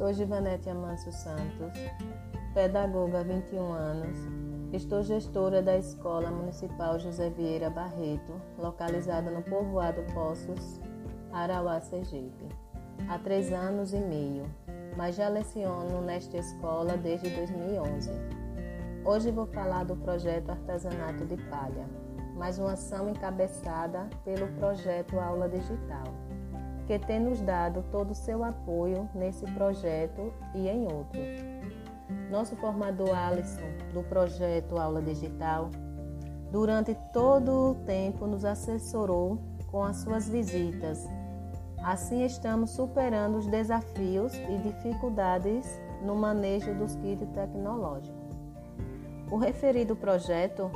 [0.00, 1.74] Sou Givanete Amâncio Santos,
[2.54, 4.16] pedagoga há 21 anos.
[4.72, 10.80] Estou gestora da Escola Municipal José Vieira Barreto, localizada no povoado Poços,
[11.30, 12.48] Arauá, Sergipe.
[13.10, 14.44] Há três anos e meio,
[14.96, 18.10] mas já leciono nesta escola desde 2011.
[19.04, 21.86] Hoje vou falar do projeto Artesanato de Palha,
[22.38, 26.29] mais uma ação encabeçada pelo projeto Aula Digital
[26.90, 31.24] que tem nos dado todo o seu apoio nesse projeto e em outros.
[32.28, 33.62] Nosso formador Alisson,
[33.94, 35.70] do projeto Aula Digital,
[36.50, 39.38] durante todo o tempo nos assessorou
[39.70, 41.08] com as suas visitas.
[41.84, 48.36] Assim, estamos superando os desafios e dificuldades no manejo dos kits tecnológicos.
[49.30, 50.68] O referido projeto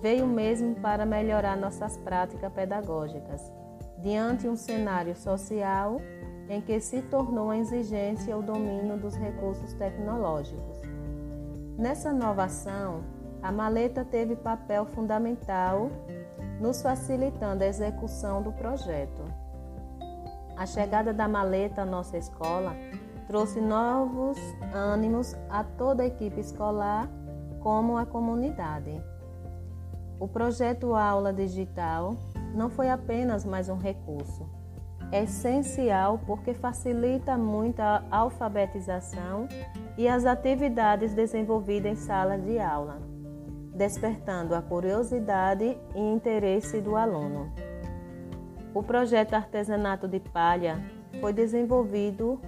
[0.00, 3.62] veio mesmo para melhorar nossas práticas pedagógicas
[3.98, 6.00] diante um cenário social
[6.48, 10.80] em que se tornou a exigência o domínio dos recursos tecnológicos.
[11.78, 13.02] Nessa nova ação,
[13.42, 15.90] a maleta teve papel fundamental
[16.60, 19.22] nos facilitando a execução do projeto.
[20.56, 22.76] A chegada da maleta à nossa escola
[23.26, 24.38] trouxe novos
[24.74, 27.08] ânimos a toda a equipe escolar,
[27.60, 29.02] como a comunidade.
[30.20, 32.16] O projeto Aula Digital
[32.54, 34.48] não foi apenas mais um recurso.
[35.10, 39.46] É essencial porque facilita muito a alfabetização
[39.98, 42.98] e as atividades desenvolvidas em salas de aula,
[43.74, 47.52] despertando a curiosidade e interesse do aluno.
[48.74, 50.82] O projeto Artesanato de Palha
[51.20, 52.40] foi desenvolvido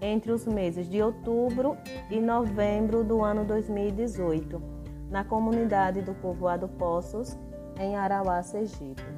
[0.00, 1.76] entre os meses de outubro
[2.08, 4.62] e novembro do ano 2018,
[5.10, 7.36] na comunidade do povoado Poços,
[7.80, 9.17] em Arauá, Sergipe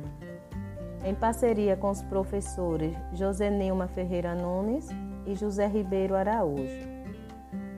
[1.04, 4.88] em parceria com os professores José Nilma Ferreira Nunes
[5.26, 6.88] e José Ribeiro Araújo,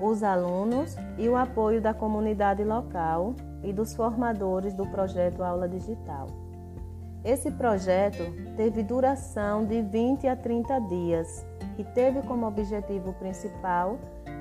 [0.01, 6.27] os alunos e o apoio da comunidade local e dos formadores do projeto Aula Digital.
[7.25, 8.25] Esse projeto
[8.57, 11.47] teve duração de 20 a 30 dias
[11.79, 13.97] e teve como objetivo principal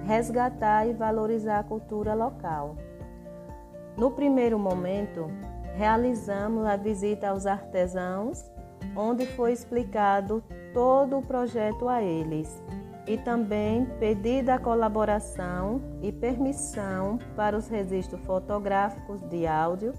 [0.08, 2.76] resgatar e valorizar a cultura local.
[3.96, 5.28] No primeiro momento,
[5.76, 8.50] realizamos a visita aos artesãos
[8.96, 10.44] onde foi explicado
[10.74, 12.62] todo o projeto a eles
[13.08, 19.94] e também pedida a colaboração e permissão para os registros fotográficos de áudio,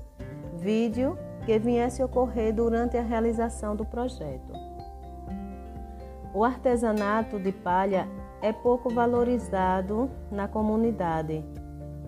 [0.59, 4.53] vídeo que viesse ocorrer durante a realização do projeto.
[6.33, 8.09] O artesanato de palha
[8.41, 11.45] é pouco valorizado na comunidade.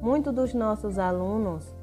[0.01, 1.75] Muitos dos nossos alunos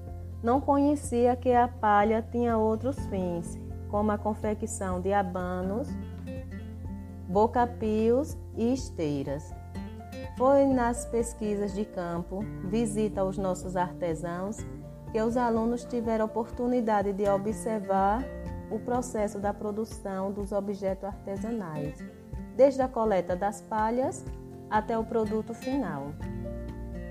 [0.41, 3.59] não conhecia que a palha tinha outros fins
[3.91, 5.89] como a confecção de abanos,
[7.27, 9.53] bocapios e esteiras.
[10.37, 14.57] Foi nas pesquisas de campo, visita aos nossos artesãos,
[15.11, 18.23] que os alunos tiveram oportunidade de observar
[18.71, 21.97] o processo da produção dos objetos artesanais,
[22.55, 24.25] desde a coleta das palhas
[24.69, 26.13] até o produto final.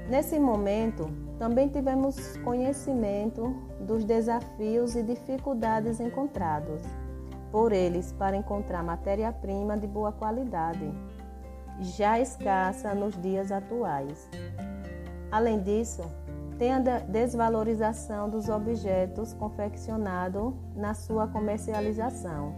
[0.08, 6.82] Nesse momento, também tivemos conhecimento dos desafios e dificuldades encontrados
[7.50, 10.92] por eles para encontrar matéria-prima de boa qualidade,
[11.80, 14.28] já escassa nos dias atuais.
[15.32, 16.02] Além disso,
[16.58, 22.54] tem a desvalorização dos objetos confeccionados na sua comercialização.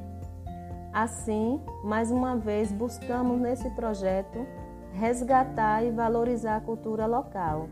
[0.93, 4.45] Assim, mais uma vez, buscamos nesse projeto
[4.93, 7.69] resgatar e valorizar a cultura local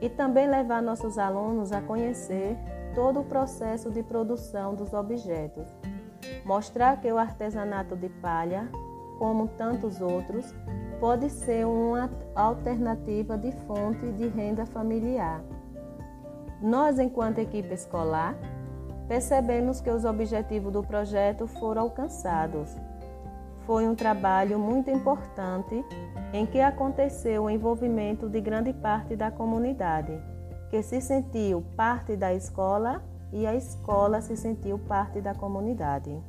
[0.00, 2.56] e também levar nossos alunos a conhecer
[2.94, 5.68] todo o processo de produção dos objetos.
[6.44, 8.68] Mostrar que o artesanato de palha,
[9.18, 10.54] como tantos outros,
[10.98, 15.42] pode ser uma alternativa de fonte de renda familiar.
[16.60, 18.34] Nós, enquanto equipe escolar,
[19.08, 22.76] percebemos que os objetivos do projeto foram alcançados
[23.70, 25.84] foi um trabalho muito importante
[26.32, 30.20] em que aconteceu o envolvimento de grande parte da comunidade,
[30.68, 33.00] que se sentiu parte da escola
[33.32, 36.20] e a escola se sentiu parte da comunidade.